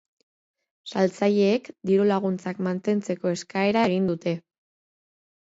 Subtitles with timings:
[0.93, 4.37] Saltzaileek diru-laguntzak mantentzeko eskaera egin dute.